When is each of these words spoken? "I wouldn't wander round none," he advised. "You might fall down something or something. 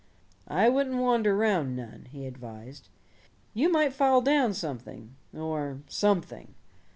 "I 0.47 0.67
wouldn't 0.67 0.99
wander 0.99 1.37
round 1.37 1.75
none," 1.75 2.07
he 2.11 2.25
advised. 2.25 2.89
"You 3.53 3.71
might 3.71 3.93
fall 3.93 4.23
down 4.23 4.55
something 4.55 5.15
or 5.31 5.81
something. 5.87 6.55